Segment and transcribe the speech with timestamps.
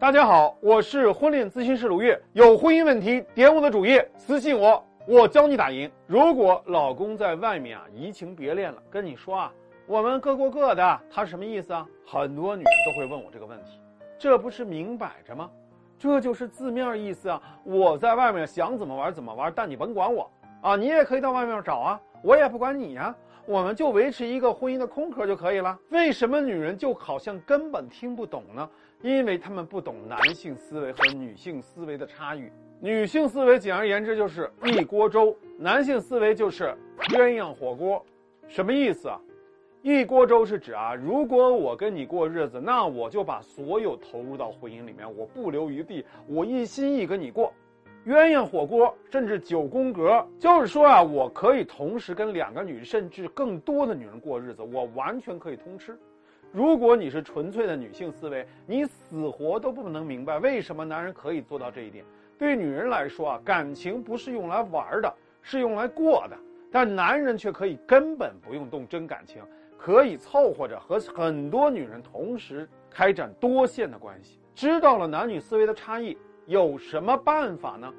[0.00, 5.90] 大家好，我是婚恋咨询师卢月，有婚姻问题点我的主页私信我，我教你打赢。
[6.06, 9.52] 如果老公在外面啊移情别恋了，跟你说啊，
[9.86, 11.86] 我们各过各的，他是什么意思啊？
[12.06, 13.78] 很多女人都会问我这个问题，
[14.18, 15.50] 这不是明摆着吗？
[15.98, 17.40] 这就是字面意思啊！
[17.62, 20.30] 我在外面想怎么玩怎么玩，但你甭管我
[20.62, 20.76] 啊！
[20.76, 23.14] 你也可以到外面找啊，我也不管你呀。
[23.46, 25.78] 我们就维持一个婚姻的空壳就可以了。
[25.90, 28.68] 为什么女人就好像根本听不懂呢？
[29.02, 32.50] 因为她们不懂男性思维和女性思维的差异。
[32.80, 36.74] 女性思维简而言之就是一锅粥，男性思维就是
[37.10, 38.04] 鸳鸯火锅。
[38.48, 39.20] 什么意思啊？
[39.82, 47.52] 一锅粥是指啊，如果我跟你过日子，那我就把所有投入到婚姻里面，我不留余地，我一心一跟你过。
[48.06, 55.98] 鸳鸯火锅，甚至九宫格，就是说啊，我可以同时跟两个女人，甚至更多的女人过日子，我完全可以通吃。
[56.52, 62.04] 如果你是纯粹的女性思维，你死活都不能明白为什么男人可以做到这一点。
[62.36, 66.36] 对女人来说啊，感情不是用来玩的，是用来过的。
[66.70, 69.40] 但男人却可以根本不用动真感情，
[69.78, 74.38] 可以凑合着和很多女人同时开展多线的关系。
[74.54, 76.18] 知道了男女思维的差异。
[76.46, 77.92] 有什么办法呢？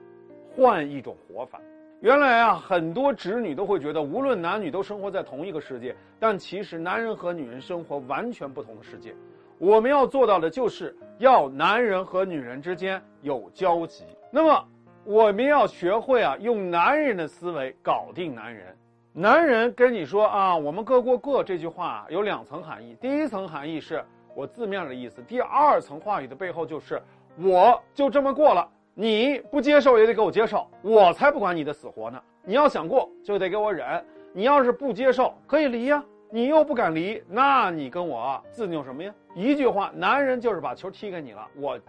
[0.56, 1.60] 换一种活法。
[2.02, 9.16] 原来啊，很多直女都会觉得，无论男女都生活在同一个世界，但其实男人和女人生活完全不同的世界。
[9.58, 14.04] 我们要做到的就是要男人和女人之间有交集。
[14.30, 14.66] 那么，
[15.04, 18.76] 我们要学会啊，用男人的思维搞定男人。
[19.12, 22.96] 男人跟你说啊，我们各过各这句话有两层含义。
[23.02, 24.04] 第一层含义是
[24.36, 27.02] 我字面的意思，第二层话语的背后就是。
[27.38, 32.22] 我就这么过了，你不接受也得给我接受，我才不管你的死活呢。
[32.44, 39.14] 你要想过就得给我忍，你要是不接受可以离呀，你又不敢离，那你跟我自拗什么呀？
[39.36, 41.84] 一句话，男人就是把球踢给你了，我就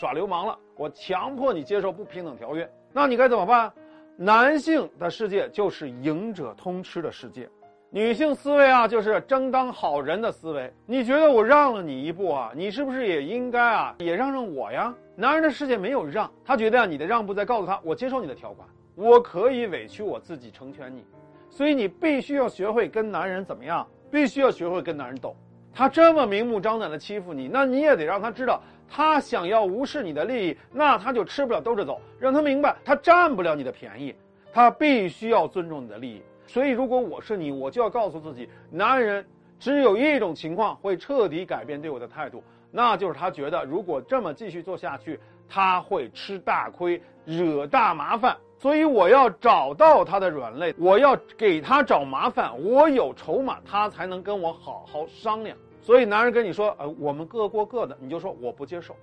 [0.00, 3.70] 耍流氓了，我强迫你接受不平等条约，那你该怎么办？
[4.16, 7.46] 男性的世界就是赢者通吃的世界。
[7.90, 10.70] 女性思维啊，就是争当好人的思维。
[10.86, 14.92] 你觉得我让了你一步啊，你是不是也应该啊，也让让我呀？
[15.14, 21.04] 男人的世界没有让，他觉得啊，你的让步在告诉他，我接受你的条款，我可以委屈我自己成全你。
[21.48, 25.34] 所以你必须要学会跟男人怎么样，必须要学会跟男人斗。
[25.72, 32.00] 他这么明目张胆的欺负你，那你也得让他知道，他想要无视你的利益，那他就吃不了兜着走。
[32.18, 34.14] 让他明白，他占不了你的便宜，
[34.52, 36.20] 他必须要尊重你的利益。
[36.46, 39.26] 所以，如果我是你，我就要告诉自己，男人
[39.58, 45.18] 只有一种情况会彻底改变对我的态度，那就是他觉得如果这么继续做下去，
[45.48, 48.36] 他会吃大亏，惹大麻烦。
[48.58, 55.56] 所以，我要找到他的软肋，我要给他找麻烦，我有筹码，他才能跟我好好商量。
[55.82, 58.96] 所以，男人跟你说，呃，我们各过各的，你就说我不接受。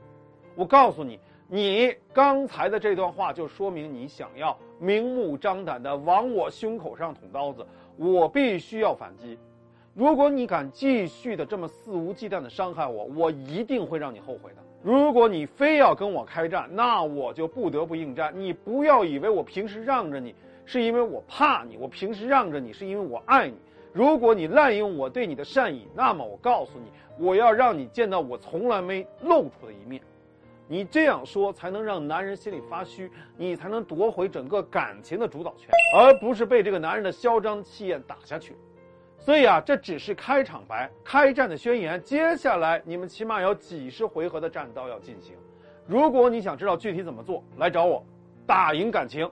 [0.55, 1.19] 我告诉你。
[1.53, 7.63] 你刚才的这段话就说明你想要明目张胆的往我胸口上捅刀子，
[7.95, 9.37] 我必须要反击。
[9.93, 14.63] 如果你敢继续的这么肆无忌惮的伤害我，我一定会让你后悔的。
[14.81, 18.33] 如果你非要跟我开战，那我就不得不应战。
[18.35, 20.33] 你不要以为我平时让着你
[20.65, 23.53] 是因为我怕你，我平时让着你是因为我爱你。
[23.91, 30.01] 如果你滥用我对你的善意，那么我告诉你，我要让你见到我从来没露出的一面。
[30.67, 38.55] 你这样说才能让男人心里发虚，你才能夺回整个感情的主导权，而不是被这个男人的嚣张气焰打下去。
[39.19, 42.01] 所以啊，这只是开场白，开战的宣言。
[42.03, 45.35] 接下来你们起码有几十回合的战斗要进行。
[45.85, 48.05] 如果你想知道具体怎么做，来找我，
[48.45, 49.29] 打赢感情。